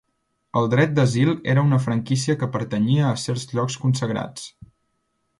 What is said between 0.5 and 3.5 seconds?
El dret d'asil era una franquícia que pertanyia a certs